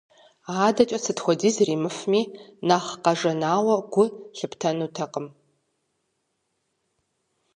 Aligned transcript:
АдэкӀэ 0.65 0.99
сыт 1.03 1.17
хуэдиз 1.23 1.55
иримыфми, 1.61 2.21
нэхъ 2.67 2.91
къэжанауэ 3.03 3.75
гу 3.93 4.05
лъыптэнутэкъым. 4.37 5.27